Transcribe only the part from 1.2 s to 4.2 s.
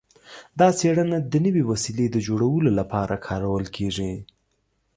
د نوې وسیلې د جوړولو لپاره کارول کیږي.